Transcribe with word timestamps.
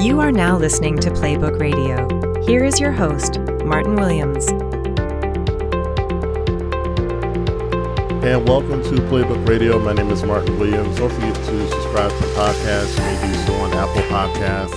You 0.00 0.20
are 0.20 0.32
now 0.32 0.56
listening 0.56 0.98
to 1.00 1.10
Playbook 1.10 1.60
Radio. 1.60 2.08
Here 2.46 2.64
is 2.64 2.80
your 2.80 2.90
host, 2.90 3.38
Martin 3.66 3.96
Williams. 3.96 4.48
And 8.24 8.48
welcome 8.48 8.82
to 8.82 8.94
Playbook 9.10 9.46
Radio. 9.46 9.78
My 9.78 9.92
name 9.92 10.08
is 10.08 10.22
Martin 10.22 10.58
Williams. 10.58 10.96
Don't 10.96 11.12
forget 11.12 11.34
to 11.34 11.68
subscribe 11.68 12.10
to 12.12 12.16
the 12.16 12.32
podcast. 12.34 12.96
You 12.96 13.02
may 13.02 13.20
do 13.26 13.34
so 13.44 13.52
on 13.56 13.74
Apple 13.74 14.00
Podcasts, 14.04 14.72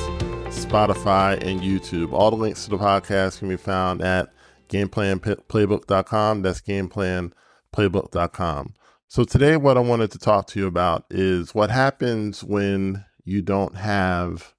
Spotify, 0.50 1.42
and 1.42 1.62
YouTube. 1.62 2.12
All 2.12 2.30
the 2.30 2.36
links 2.36 2.66
to 2.66 2.72
the 2.72 2.78
podcast 2.78 3.40
can 3.40 3.48
be 3.48 3.56
found 3.56 4.02
at 4.02 4.28
gameplanplaybook.com. 4.68 6.42
That's 6.42 6.60
gameplanplaybook.com. 6.60 8.74
So 9.08 9.24
today 9.24 9.56
what 9.56 9.78
I 9.78 9.80
wanted 9.80 10.12
to 10.12 10.20
talk 10.20 10.48
to 10.48 10.60
you 10.60 10.68
about 10.68 11.06
is 11.10 11.56
what 11.56 11.70
happens 11.70 12.44
when 12.44 13.06
you 13.24 13.42
don't 13.42 13.78
have 13.78 14.54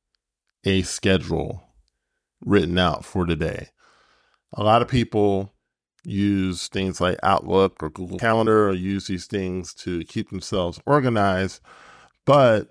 a 0.64 0.82
schedule 0.82 1.62
written 2.45 2.78
out 2.78 3.05
for 3.05 3.27
today. 3.27 3.68
A 4.52 4.62
lot 4.62 4.82
of 4.82 4.88
people 4.88 5.52
use 6.05 6.68
things 6.68 7.00
like 7.00 7.18
Outlook 7.22 7.82
or 7.82 7.91
Google 7.91 8.18
Calendar 8.18 8.69
or 8.69 8.74
use 8.74 9.06
these 9.06 9.27
things 9.27 9.72
to 9.74 10.05
keep 10.05 10.30
themselves 10.30 10.80
organized. 10.86 11.60
But 12.24 12.69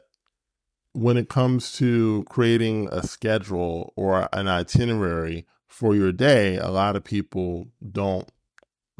when 0.94 1.18
it 1.18 1.30
comes 1.30 1.74
to 1.74 2.24
creating 2.30 2.88
a 2.92 3.06
schedule 3.06 3.94
or 3.96 4.30
an 4.32 4.48
itinerary 4.48 5.48
for 5.68 5.96
your 5.96 6.12
day, 6.12 6.58
a 6.58 6.70
lot 6.70 6.96
of 6.96 7.04
people 7.04 7.68
don't 7.92 8.30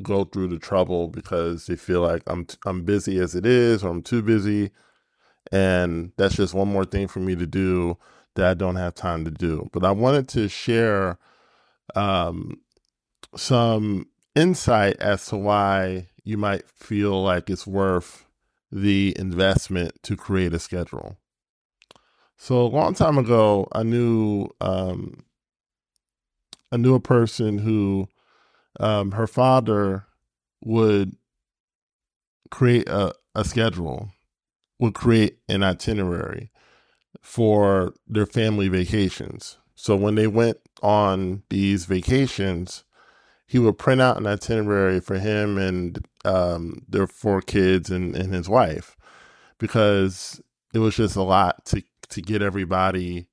go 0.02 0.23
through 0.23 0.48
the 0.48 0.60
trouble 0.60 1.08
because 1.08 1.68
they 1.68 1.76
feel 1.76 2.02
like 2.02 2.23
I'm 2.26 2.48
I'm 2.66 2.84
busy 2.84 3.20
as 3.20 3.36
it 3.36 3.46
is 3.46 3.84
or 3.84 3.92
I'm 3.92 4.02
too 4.02 4.23
busy 4.23 4.72
and 5.52 6.12
that's 6.18 6.36
just 6.36 6.56
one 6.56 6.68
more 6.68 6.84
thing 6.84 7.08
for 7.08 7.20
me 7.20 7.36
to 7.36 7.46
do 7.46 7.98
that 8.36 8.45
I 8.45 8.53
don't 8.53 8.76
have 8.76 8.95
time 8.95 9.26
to 9.26 9.31
do. 9.31 9.70
But 9.72 9.86
I 9.86 9.92
wanted 9.92 10.28
to 10.30 10.48
share 10.50 11.17
um, 11.95 12.62
some 13.36 14.08
insight 14.36 14.98
as 14.98 15.26
to 15.28 15.38
why 15.38 16.08
you 16.23 16.38
might 16.38 16.70
feel 16.70 17.22
like 17.22 17.50
it's 17.50 17.67
worth 17.67 18.26
the 18.72 19.16
investment 19.17 20.02
to 20.04 20.16
create 20.16 20.54
a 20.54 20.59
schedule. 20.59 21.17
So 22.38 22.61
a 22.61 22.67
long 22.67 22.94
time 22.94 23.17
ago, 23.17 23.67
I 23.72 23.84
knew 23.84 24.50
um, 24.59 25.23
I 26.72 26.78
knew 26.78 26.95
a 26.95 27.00
person 27.00 27.59
who 27.59 28.09
um, 28.80 29.11
her 29.11 29.28
father 29.28 30.06
would 30.64 31.16
create 32.50 32.89
a, 32.89 33.14
a 33.36 33.45
schedule, 33.45 34.11
would 34.80 34.95
create 34.95 35.38
an 35.48 35.61
itinerary 35.61 36.50
for 37.24 37.94
their 38.06 38.28
family 38.28 38.68
vacations. 38.68 39.58
So 39.74 39.96
when 39.96 40.16
they 40.16 40.28
went 40.28 40.58
on 40.84 41.42
these 41.50 41.86
vacations, 41.86 42.84
he 43.48 43.58
would 43.58 43.78
print 43.78 44.02
out 44.02 44.18
an 44.18 44.28
itinerary 44.28 45.00
for 45.00 45.18
him 45.18 45.58
and 45.58 46.06
um, 46.26 46.86
their 46.88 47.08
four 47.08 47.42
kids 47.42 47.90
and, 47.90 48.16
and 48.16 48.34
his 48.34 48.50
wife 48.50 48.98
because 49.58 50.42
it 50.74 50.80
was 50.80 50.96
just 50.96 51.16
a 51.16 51.24
lot 51.24 51.66
to 51.66 51.82
to 52.10 52.22
get 52.22 52.42
everybody, 52.42 53.28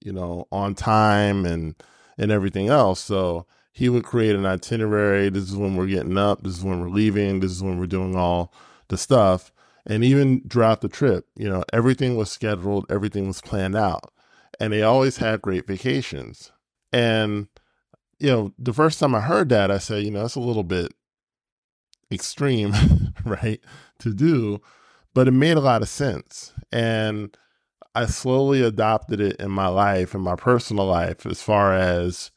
you 0.00 0.12
know, 0.12 0.46
on 0.52 0.74
time 0.74 1.44
and 1.44 1.74
and 2.16 2.30
everything 2.30 2.68
else. 2.68 3.00
So 3.00 3.46
he 3.72 3.88
would 3.88 4.04
create 4.04 4.36
an 4.36 4.46
itinerary. 4.46 5.28
This 5.28 5.50
is 5.50 5.56
when 5.56 5.76
we're 5.76 5.86
getting 5.86 6.18
up. 6.18 6.44
This 6.44 6.58
is 6.58 6.64
when 6.64 6.80
we're 6.80 6.88
leaving. 6.88 7.40
This 7.40 7.50
is 7.50 7.62
when 7.62 7.78
we're 7.78 7.86
doing 7.86 8.14
all 8.14 8.52
the 8.88 8.96
stuff. 8.96 9.52
And 9.86 10.04
even 10.04 10.48
throughout 10.48 10.80
the 10.80 10.88
trip, 10.88 11.26
you 11.36 11.48
know, 11.48 11.64
everything 11.72 12.16
was 12.16 12.30
scheduled, 12.30 12.86
everything 12.88 13.26
was 13.26 13.40
planned 13.40 13.76
out. 13.76 14.12
And 14.60 14.72
they 14.72 14.82
always 14.82 15.16
had 15.16 15.42
great 15.42 15.66
vacations. 15.66 16.52
And 16.92 17.48
you 18.22 18.28
know, 18.28 18.52
the 18.56 18.72
first 18.72 19.00
time 19.00 19.16
I 19.16 19.20
heard 19.20 19.48
that, 19.48 19.72
I 19.72 19.78
said, 19.78 20.04
you 20.04 20.12
know, 20.12 20.20
that's 20.20 20.36
a 20.36 20.40
little 20.40 20.62
bit 20.62 20.94
extreme, 22.12 22.72
right, 23.24 23.60
to 23.98 24.14
do, 24.14 24.60
but 25.12 25.26
it 25.26 25.32
made 25.32 25.56
a 25.56 25.60
lot 25.60 25.82
of 25.82 25.88
sense. 25.88 26.52
And 26.70 27.36
I 27.96 28.06
slowly 28.06 28.62
adopted 28.62 29.20
it 29.20 29.36
in 29.40 29.50
my 29.50 29.66
life, 29.66 30.14
in 30.14 30.20
my 30.20 30.36
personal 30.36 30.86
life, 30.86 31.26
as 31.26 31.42
far 31.42 31.74
as, 31.74 32.30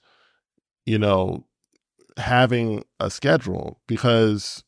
you 0.87 0.97
know, 0.97 1.45
having 2.17 2.83
a 2.99 3.11
schedule 3.11 3.79
because 3.85 4.63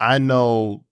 I 0.00 0.18
know 0.18 0.86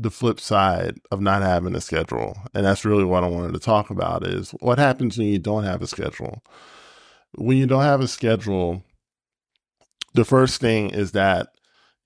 the 0.00 0.10
flip 0.10 0.38
side 0.38 0.98
of 1.10 1.20
not 1.20 1.42
having 1.42 1.74
a 1.74 1.80
schedule. 1.80 2.36
And 2.54 2.64
that's 2.64 2.84
really 2.84 3.04
what 3.04 3.24
I 3.24 3.28
wanted 3.28 3.52
to 3.52 3.58
talk 3.58 3.90
about 3.90 4.26
is 4.26 4.50
what 4.60 4.78
happens 4.78 5.18
when 5.18 5.26
you 5.26 5.38
don't 5.38 5.64
have 5.64 5.82
a 5.82 5.86
schedule 5.86 6.42
when 7.34 7.56
you 7.56 7.66
don't 7.66 7.82
have 7.82 8.00
a 8.00 8.08
schedule, 8.08 8.82
the 10.14 10.24
first 10.24 10.60
thing 10.60 10.90
is 10.90 11.12
that, 11.12 11.48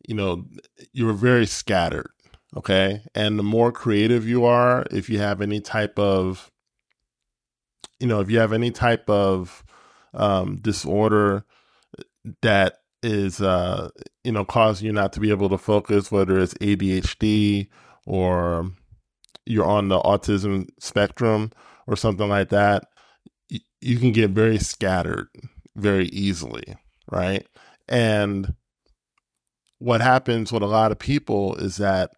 you 0.07 0.15
know, 0.15 0.47
you're 0.93 1.13
very 1.13 1.47
scattered. 1.47 2.11
Okay. 2.57 3.03
And 3.15 3.39
the 3.39 3.45
more 3.45 3.73
creative 3.73 4.29
you 4.29 4.45
are, 4.45 4.85
if 4.91 5.09
you 5.09 5.19
have 5.19 5.41
any 5.41 5.61
type 5.61 5.99
of, 5.99 6.51
you 7.99 8.07
know, 8.07 8.21
if 8.21 8.31
you 8.31 8.39
have 8.39 8.53
any 8.53 8.71
type 8.71 9.09
of 9.09 9.65
um, 10.13 10.57
disorder 10.57 11.45
that 12.43 12.82
is, 13.03 13.41
uh, 13.41 13.91
you 14.25 14.33
know, 14.33 14.45
causing 14.45 14.87
you 14.87 14.93
not 14.93 15.13
to 15.15 15.21
be 15.21 15.31
able 15.31 15.49
to 15.49 15.59
focus, 15.59 16.13
whether 16.13 16.39
it's 16.39 16.55
ADHD 16.55 17.69
or 18.07 18.71
you're 19.47 19.67
on 19.67 19.89
the 19.89 20.01
autism 20.01 20.69
spectrum 20.79 21.51
or 21.87 21.97
something 21.97 22.29
like 22.29 22.51
that, 22.51 22.85
you 23.81 23.99
can 23.99 24.13
get 24.13 24.31
very 24.31 24.59
scattered 24.59 25.29
very 25.77 26.07
easily, 26.07 26.77
right? 27.11 27.47
And 27.89 28.55
what 29.79 30.01
happens 30.01 30.53
with 30.53 30.63
a 30.63 30.67
lot 30.67 30.93
of 30.93 30.99
people 30.99 31.57
is 31.57 31.77
that 31.79 32.13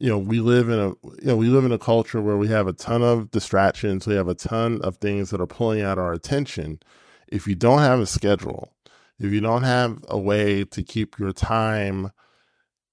you 0.00 0.08
know 0.08 0.18
we 0.18 0.40
live 0.40 0.68
in 0.70 0.78
a 0.78 0.88
you 0.88 1.26
know 1.26 1.36
we 1.36 1.48
live 1.48 1.64
in 1.64 1.72
a 1.72 1.78
culture 1.78 2.20
where 2.20 2.38
we 2.38 2.48
have 2.48 2.66
a 2.66 2.72
ton 2.72 3.02
of 3.02 3.30
distractions 3.30 4.06
we 4.06 4.14
have 4.14 4.28
a 4.28 4.34
ton 4.34 4.80
of 4.82 4.96
things 4.96 5.30
that 5.30 5.40
are 5.40 5.46
pulling 5.46 5.82
out 5.82 5.98
our 5.98 6.12
attention 6.12 6.80
if 7.28 7.46
you 7.46 7.54
don't 7.54 7.80
have 7.80 8.00
a 8.00 8.06
schedule 8.06 8.73
if 9.18 9.32
you 9.32 9.40
don't 9.40 9.62
have 9.62 9.98
a 10.08 10.18
way 10.18 10.64
to 10.64 10.82
keep 10.82 11.18
your 11.18 11.32
time 11.32 12.10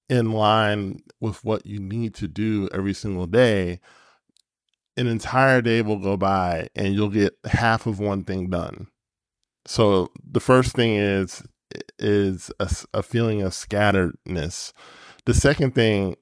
in 0.08 0.32
line 0.32 1.00
with 1.20 1.44
what 1.44 1.66
you 1.66 1.80
need 1.80 2.14
to 2.14 2.28
do 2.28 2.68
every 2.72 2.94
single 2.94 3.26
day 3.26 3.80
an 4.96 5.06
entire 5.06 5.62
day 5.62 5.82
will 5.82 5.98
go 5.98 6.16
by 6.16 6.68
and 6.74 6.94
you'll 6.94 7.08
get 7.08 7.36
half 7.44 7.86
of 7.86 7.98
one 7.98 8.24
thing 8.24 8.50
done. 8.50 8.88
So 9.66 10.10
the 10.24 10.40
first 10.40 10.74
thing 10.74 10.96
is 10.96 11.42
is 11.98 12.50
a, 12.60 12.70
a 12.92 13.02
feeling 13.02 13.42
of 13.42 13.52
scatteredness. 13.52 14.72
The 15.24 15.34
second 15.34 15.74
thing, 15.74 16.16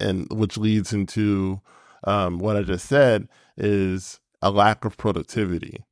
and 0.00 0.26
which 0.30 0.56
leads 0.56 0.92
into 0.92 1.60
um, 2.04 2.38
what 2.38 2.56
I 2.56 2.62
just 2.62 2.88
said, 2.88 3.28
is 3.56 4.18
a 4.42 4.50
lack 4.50 4.84
of 4.84 4.96
productivity. 4.96 5.84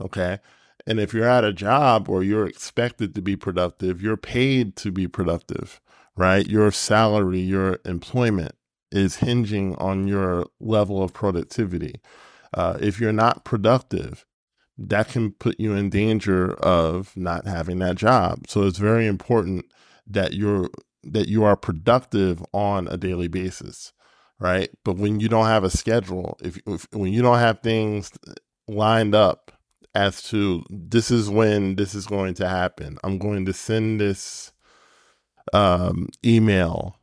Okay. 0.00 0.38
And 0.86 0.98
if 0.98 1.14
you're 1.14 1.28
at 1.28 1.44
a 1.44 1.52
job 1.52 2.08
or 2.08 2.22
you're 2.22 2.46
expected 2.46 3.14
to 3.14 3.22
be 3.22 3.36
productive, 3.36 4.02
you're 4.02 4.16
paid 4.16 4.76
to 4.76 4.90
be 4.90 5.06
productive, 5.06 5.80
right? 6.16 6.46
Your 6.46 6.70
salary, 6.70 7.40
your 7.40 7.78
employment 7.84 8.54
is 8.90 9.16
hinging 9.16 9.74
on 9.76 10.06
your 10.06 10.46
level 10.60 11.02
of 11.02 11.12
productivity. 11.12 12.00
Uh, 12.52 12.76
if 12.80 13.00
you're 13.00 13.12
not 13.12 13.44
productive, 13.44 14.26
that 14.76 15.08
can 15.08 15.32
put 15.32 15.58
you 15.58 15.74
in 15.74 15.90
danger 15.90 16.54
of 16.54 17.16
not 17.16 17.46
having 17.46 17.78
that 17.78 17.96
job. 17.96 18.46
So 18.48 18.66
it's 18.66 18.78
very 18.78 19.06
important 19.06 19.66
that 20.06 20.32
you're 20.34 20.68
that 21.04 21.28
you 21.28 21.42
are 21.42 21.56
productive 21.56 22.44
on 22.52 22.86
a 22.88 22.96
daily 22.96 23.28
basis, 23.28 23.92
right? 24.38 24.70
But 24.84 24.96
when 24.96 25.18
you 25.18 25.28
don't 25.28 25.46
have 25.46 25.64
a 25.64 25.70
schedule, 25.70 26.36
if, 26.42 26.60
if 26.66 26.86
when 26.92 27.12
you 27.12 27.22
don't 27.22 27.38
have 27.38 27.60
things 27.60 28.12
lined 28.68 29.14
up 29.14 29.51
as 29.94 30.22
to 30.24 30.64
this 30.70 31.10
is 31.10 31.28
when 31.28 31.76
this 31.76 31.94
is 31.94 32.06
going 32.06 32.34
to 32.34 32.48
happen, 32.48 32.98
I'm 33.04 33.18
going 33.18 33.44
to 33.46 33.52
send 33.52 34.00
this 34.00 34.52
um, 35.52 36.08
email 36.24 36.98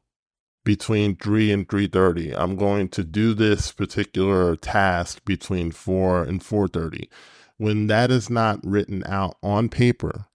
between 0.66 1.16
3 1.16 1.52
and 1.52 1.68
3.30 1.68 2.36
i'm 2.38 2.56
going 2.56 2.88
to 2.90 3.04
do 3.04 3.34
this 3.34 3.72
particular 3.72 4.56
task 4.56 5.24
between 5.26 5.72
4 5.72 6.24
and 6.24 6.42
4.30 6.42 7.08
when 7.58 7.88
that 7.88 8.12
is 8.12 8.30
not 8.30 8.60
written 8.64 9.04
out 9.08 9.38
on 9.42 9.70
paper 9.70 10.26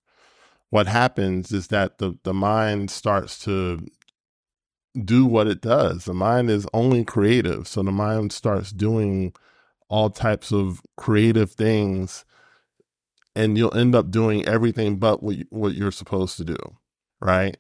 what 0.70 0.88
happens 0.88 1.52
is 1.52 1.68
that 1.68 1.98
the, 1.98 2.18
the 2.24 2.34
mind 2.34 2.90
starts 2.90 3.38
to 3.40 3.86
do 5.04 5.26
what 5.26 5.46
it 5.46 5.60
does. 5.60 6.04
The 6.04 6.14
mind 6.14 6.50
is 6.50 6.66
only 6.72 7.04
creative. 7.04 7.68
So 7.68 7.82
the 7.82 7.92
mind 7.92 8.32
starts 8.32 8.72
doing 8.72 9.34
all 9.88 10.10
types 10.10 10.52
of 10.52 10.80
creative 10.96 11.52
things 11.52 12.24
and 13.34 13.58
you'll 13.58 13.76
end 13.76 13.94
up 13.94 14.10
doing 14.10 14.46
everything 14.46 14.96
but 14.96 15.22
what, 15.22 15.36
what 15.50 15.75
you're 15.75 15.90
supposed 15.90 16.36
to 16.36 16.44
do 16.44 16.56
right 17.20 17.56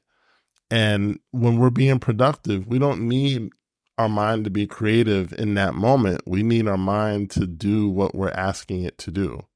and 0.70 1.20
when 1.30 1.58
we're 1.58 1.70
being 1.70 1.98
productive, 1.98 2.66
we 2.66 2.78
don't 2.78 3.08
need 3.08 3.50
our 3.96 4.08
mind 4.08 4.44
to 4.44 4.50
be 4.50 4.66
creative 4.66 5.32
in 5.34 5.54
that 5.54 5.74
moment. 5.74 6.22
We 6.26 6.42
need 6.42 6.66
our 6.66 6.78
mind 6.78 7.30
to 7.32 7.46
do 7.46 7.88
what 7.88 8.14
we're 8.14 8.30
asking 8.30 8.82
it 8.82 8.98
to 8.98 9.10
do. 9.10 9.46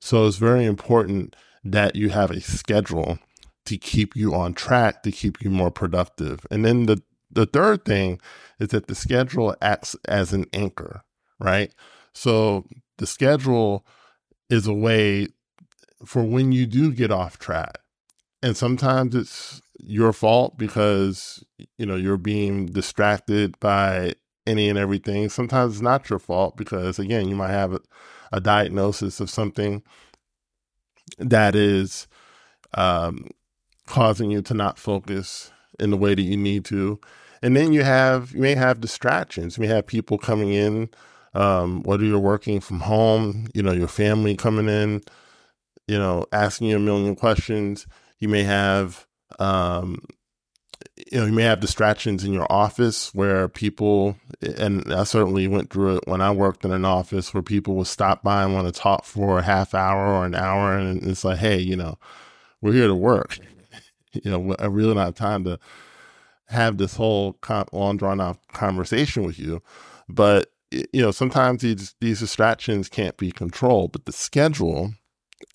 So 0.00 0.26
it's 0.26 0.36
very 0.36 0.64
important 0.64 1.34
that 1.64 1.96
you 1.96 2.10
have 2.10 2.30
a 2.30 2.40
schedule 2.40 3.18
to 3.64 3.76
keep 3.76 4.14
you 4.14 4.34
on 4.34 4.54
track, 4.54 5.02
to 5.02 5.10
keep 5.10 5.42
you 5.42 5.50
more 5.50 5.72
productive. 5.72 6.46
And 6.48 6.64
then 6.64 6.86
the, 6.86 7.02
the 7.28 7.46
third 7.46 7.84
thing 7.84 8.20
is 8.60 8.68
that 8.68 8.86
the 8.86 8.94
schedule 8.94 9.56
acts 9.60 9.96
as 10.06 10.32
an 10.32 10.46
anchor, 10.52 11.02
right? 11.40 11.74
So 12.12 12.66
the 12.98 13.06
schedule 13.08 13.84
is 14.48 14.68
a 14.68 14.72
way 14.72 15.26
for 16.04 16.22
when 16.22 16.52
you 16.52 16.66
do 16.66 16.92
get 16.92 17.10
off 17.10 17.38
track. 17.38 17.78
And 18.42 18.56
sometimes 18.56 19.14
it's 19.14 19.62
your 19.78 20.12
fault 20.12 20.56
because 20.58 21.44
you 21.78 21.86
know 21.86 21.96
you're 21.96 22.16
being 22.16 22.66
distracted 22.66 23.58
by 23.60 24.14
any 24.46 24.68
and 24.68 24.78
everything. 24.78 25.28
Sometimes 25.28 25.74
it's 25.74 25.82
not 25.82 26.08
your 26.08 26.18
fault 26.18 26.56
because 26.56 26.98
again, 26.98 27.28
you 27.28 27.34
might 27.34 27.50
have 27.50 27.72
a, 27.72 27.80
a 28.32 28.40
diagnosis 28.40 29.20
of 29.20 29.30
something 29.30 29.82
that 31.18 31.54
is 31.54 32.06
um, 32.74 33.28
causing 33.86 34.30
you 34.30 34.42
to 34.42 34.54
not 34.54 34.78
focus 34.78 35.50
in 35.78 35.90
the 35.90 35.96
way 35.96 36.14
that 36.14 36.22
you 36.22 36.36
need 36.36 36.64
to. 36.66 37.00
And 37.42 37.56
then 37.56 37.72
you 37.72 37.82
have 37.84 38.32
you 38.32 38.40
may 38.40 38.54
have 38.54 38.80
distractions. 38.80 39.56
You 39.56 39.62
may 39.62 39.68
have 39.68 39.86
people 39.86 40.18
coming 40.18 40.52
in, 40.52 40.90
um, 41.34 41.82
whether 41.82 42.04
you're 42.04 42.18
working 42.18 42.60
from 42.60 42.80
home, 42.80 43.48
you 43.54 43.62
know, 43.62 43.72
your 43.72 43.88
family 43.88 44.36
coming 44.36 44.68
in, 44.68 45.02
you 45.86 45.98
know, 45.98 46.26
asking 46.32 46.68
you 46.68 46.76
a 46.76 46.80
million 46.80 47.16
questions. 47.16 47.86
You 48.18 48.28
may 48.28 48.42
have 48.42 49.06
um, 49.38 50.00
you 50.96 51.20
know, 51.20 51.26
you 51.26 51.32
may 51.32 51.42
have 51.42 51.60
distractions 51.60 52.24
in 52.24 52.32
your 52.32 52.50
office 52.50 53.14
where 53.14 53.48
people, 53.48 54.16
and 54.40 54.92
I 54.92 55.04
certainly 55.04 55.46
went 55.46 55.70
through 55.70 55.96
it 55.96 56.04
when 56.06 56.20
I 56.20 56.30
worked 56.30 56.64
in 56.64 56.72
an 56.72 56.84
office 56.84 57.34
where 57.34 57.42
people 57.42 57.74
would 57.76 57.86
stop 57.86 58.22
by 58.22 58.44
and 58.44 58.54
want 58.54 58.66
to 58.66 58.80
talk 58.80 59.04
for 59.04 59.38
a 59.38 59.42
half 59.42 59.74
hour 59.74 60.06
or 60.06 60.24
an 60.24 60.34
hour. 60.34 60.76
And 60.76 61.02
it's 61.04 61.24
like, 61.24 61.38
hey, 61.38 61.58
you 61.58 61.76
know, 61.76 61.98
we're 62.60 62.72
here 62.72 62.88
to 62.88 62.94
work. 62.94 63.38
you 64.12 64.30
know, 64.30 64.56
I 64.58 64.66
really 64.66 64.94
don't 64.94 65.04
have 65.04 65.14
time 65.14 65.44
to 65.44 65.58
have 66.46 66.78
this 66.78 66.96
whole 66.96 67.36
long 67.72 67.96
drawn 67.96 68.20
out 68.20 68.38
conversation 68.52 69.24
with 69.24 69.38
you. 69.38 69.62
But, 70.08 70.50
you 70.70 71.02
know, 71.02 71.10
sometimes 71.10 71.62
these, 71.62 71.94
these 72.00 72.20
distractions 72.20 72.88
can't 72.88 73.16
be 73.16 73.32
controlled, 73.32 73.92
but 73.92 74.06
the 74.06 74.12
schedule 74.12 74.94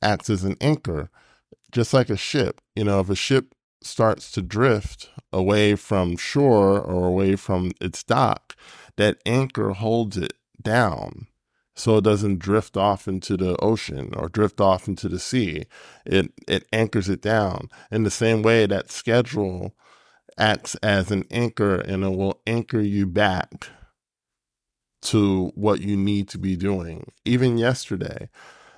acts 0.01 0.29
as 0.29 0.43
an 0.43 0.57
anchor, 0.61 1.09
just 1.71 1.93
like 1.93 2.09
a 2.09 2.17
ship. 2.17 2.61
You 2.75 2.83
know, 2.85 2.99
if 2.99 3.09
a 3.09 3.15
ship 3.15 3.55
starts 3.81 4.31
to 4.31 4.41
drift 4.41 5.09
away 5.33 5.75
from 5.75 6.17
shore 6.17 6.79
or 6.79 7.07
away 7.07 7.35
from 7.35 7.71
its 7.81 8.03
dock, 8.03 8.55
that 8.97 9.17
anchor 9.25 9.71
holds 9.71 10.17
it 10.17 10.33
down 10.61 11.27
so 11.75 11.97
it 11.97 12.03
doesn't 12.03 12.39
drift 12.39 12.75
off 12.75 13.07
into 13.07 13.37
the 13.37 13.55
ocean 13.57 14.13
or 14.15 14.29
drift 14.29 14.59
off 14.59 14.87
into 14.87 15.07
the 15.07 15.19
sea. 15.19 15.65
It 16.05 16.31
it 16.47 16.67
anchors 16.71 17.09
it 17.09 17.21
down. 17.21 17.69
In 17.89 18.03
the 18.03 18.11
same 18.11 18.41
way 18.41 18.65
that 18.65 18.91
schedule 18.91 19.75
acts 20.37 20.75
as 20.75 21.11
an 21.11 21.25
anchor 21.31 21.75
and 21.75 22.03
it 22.03 22.09
will 22.09 22.41
anchor 22.45 22.81
you 22.81 23.07
back 23.07 23.69
to 25.03 25.51
what 25.55 25.81
you 25.81 25.97
need 25.97 26.29
to 26.29 26.37
be 26.37 26.55
doing. 26.55 27.11
Even 27.25 27.57
yesterday, 27.57 28.29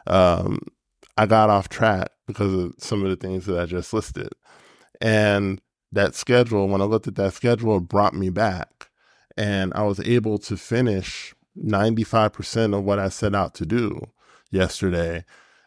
um, 0.07 0.59
I 1.17 1.25
got 1.25 1.49
off 1.49 1.69
track 1.69 2.09
because 2.27 2.53
of 2.53 2.73
some 2.77 3.03
of 3.03 3.09
the 3.09 3.15
things 3.15 3.45
that 3.45 3.59
I 3.59 3.65
just 3.65 3.93
listed. 3.93 4.29
And 5.01 5.61
that 5.91 6.15
schedule, 6.15 6.67
when 6.67 6.81
I 6.81 6.85
looked 6.85 7.07
at 7.07 7.15
that 7.15 7.33
schedule, 7.33 7.79
brought 7.79 8.13
me 8.13 8.29
back. 8.29 8.89
And 9.37 9.73
I 9.75 9.83
was 9.83 9.99
able 9.99 10.37
to 10.39 10.57
finish 10.57 11.33
95% 11.57 12.77
of 12.77 12.83
what 12.83 12.99
I 12.99 13.09
set 13.09 13.35
out 13.35 13.53
to 13.55 13.65
do 13.65 13.99
yesterday. 14.51 15.25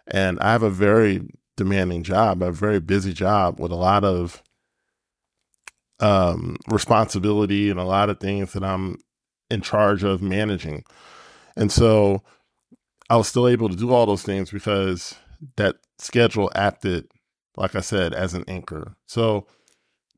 And 0.09 0.39
I 0.41 0.53
have 0.53 0.63
a 0.63 0.71
very 0.71 1.29
demanding 1.57 2.03
job, 2.03 2.43
a 2.43 2.53
very 2.53 2.81
busy 2.81 3.13
job 3.13 3.59
with 3.59 3.73
a 3.73 3.77
lot 3.77 4.05
of 4.05 4.43
um, 6.01 6.57
responsibility 6.69 7.71
and 7.71 7.81
a 7.81 7.85
lot 7.85 8.11
of 8.11 8.21
things 8.21 8.53
that 8.53 8.63
I'm 8.63 8.99
in 9.51 9.61
charge 9.63 10.05
of 10.05 10.23
managing. 10.23 10.85
And 11.57 11.73
so 11.73 12.23
I 13.09 13.17
was 13.17 13.29
still 13.29 13.49
able 13.49 13.69
to 13.69 13.77
do 13.77 13.93
all 13.93 14.07
those 14.07 14.23
things 14.23 14.51
because 14.51 15.15
that 15.57 15.77
schedule 15.99 16.51
acted 16.55 17.09
like 17.57 17.75
I 17.75 17.81
said, 17.81 18.13
as 18.13 18.35
an 18.35 18.45
anchor. 18.47 18.97
So 19.07 19.47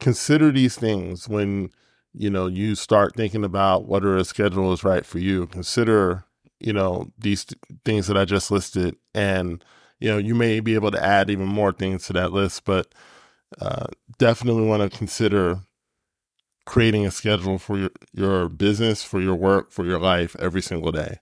consider 0.00 0.50
these 0.50 0.76
things 0.76 1.28
when 1.28 1.70
you 2.12 2.30
know 2.30 2.46
you 2.46 2.74
start 2.74 3.14
thinking 3.14 3.44
about 3.44 3.86
whether 3.86 4.16
a 4.16 4.24
schedule 4.24 4.72
is 4.72 4.84
right 4.84 5.06
for 5.06 5.18
you. 5.18 5.46
Consider 5.46 6.24
you 6.60 6.72
know 6.72 7.12
these 7.18 7.44
th- 7.44 7.60
things 7.84 8.06
that 8.08 8.16
I 8.16 8.24
just 8.24 8.50
listed, 8.50 8.96
and 9.14 9.64
you 10.00 10.08
know 10.08 10.18
you 10.18 10.34
may 10.34 10.60
be 10.60 10.74
able 10.74 10.90
to 10.90 11.02
add 11.04 11.30
even 11.30 11.46
more 11.46 11.72
things 11.72 12.06
to 12.06 12.12
that 12.14 12.32
list, 12.32 12.64
but 12.64 12.92
uh, 13.60 13.86
definitely 14.18 14.66
want 14.66 14.90
to 14.90 14.98
consider 14.98 15.60
creating 16.66 17.06
a 17.06 17.10
schedule 17.10 17.58
for 17.58 17.78
your, 17.78 17.90
your 18.12 18.48
business, 18.48 19.02
for 19.02 19.20
your 19.22 19.34
work, 19.34 19.70
for 19.70 19.86
your 19.86 19.98
life 19.98 20.36
every 20.38 20.60
single 20.60 20.92
day. 20.92 21.18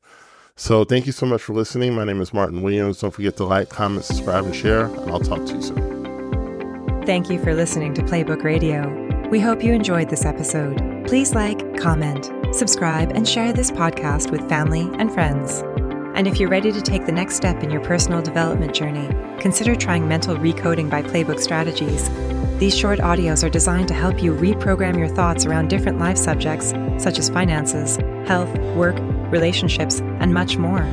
So 0.58 0.84
thank 0.84 1.04
you 1.04 1.12
so 1.12 1.26
much 1.26 1.42
for 1.42 1.52
listening. 1.52 1.94
My 1.94 2.04
name 2.04 2.20
is 2.22 2.32
Martin 2.32 2.62
Williams. 2.62 3.00
Don't 3.00 3.10
forget 3.10 3.36
to 3.36 3.44
like, 3.44 3.68
comment, 3.68 4.06
subscribe, 4.06 4.46
and 4.46 4.56
share, 4.56 4.86
and 4.86 5.10
I'll 5.10 5.20
talk 5.20 5.44
to 5.44 5.54
you 5.54 5.60
soon. 5.60 7.04
Thank 7.04 7.28
you 7.28 7.38
for 7.38 7.54
listening 7.54 7.92
to 7.92 8.02
Playbook 8.02 8.42
Radio. 8.42 8.88
We 9.28 9.38
hope 9.38 9.62
you 9.62 9.74
enjoyed 9.74 10.08
this 10.08 10.24
episode. 10.24 10.78
Please 11.06 11.34
like, 11.34 11.76
comment, 11.76 12.30
subscribe, 12.52 13.12
and 13.12 13.28
share 13.28 13.52
this 13.52 13.70
podcast 13.70 14.30
with 14.30 14.48
family 14.48 14.88
and 14.98 15.12
friends. 15.12 15.62
And 16.16 16.26
if 16.26 16.40
you're 16.40 16.48
ready 16.48 16.72
to 16.72 16.80
take 16.80 17.04
the 17.04 17.12
next 17.12 17.36
step 17.36 17.62
in 17.62 17.70
your 17.70 17.82
personal 17.82 18.22
development 18.22 18.74
journey, 18.74 19.08
consider 19.38 19.76
trying 19.76 20.08
Mental 20.08 20.36
Recoding 20.36 20.88
by 20.88 21.02
Playbook 21.02 21.38
Strategies. 21.38 22.08
These 22.58 22.76
short 22.76 23.00
audios 23.00 23.44
are 23.44 23.50
designed 23.50 23.88
to 23.88 23.94
help 23.94 24.22
you 24.22 24.32
reprogram 24.32 24.96
your 24.96 25.08
thoughts 25.08 25.44
around 25.44 25.68
different 25.68 25.98
life 25.98 26.16
subjects, 26.16 26.70
such 26.96 27.18
as 27.18 27.28
finances, 27.28 27.98
health, 28.26 28.56
work, 28.74 28.96
relationships, 29.30 30.00
and 30.20 30.32
much 30.32 30.56
more. 30.56 30.86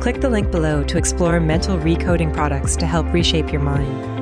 Click 0.00 0.20
the 0.20 0.30
link 0.30 0.50
below 0.50 0.84
to 0.84 0.98
explore 0.98 1.40
mental 1.40 1.78
recoding 1.78 2.32
products 2.32 2.76
to 2.76 2.86
help 2.86 3.12
reshape 3.12 3.52
your 3.52 3.62
mind. 3.62 4.19